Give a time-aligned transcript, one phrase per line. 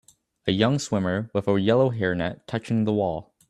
[0.47, 3.35] A young swimmer with a yellow hairnet touching the wall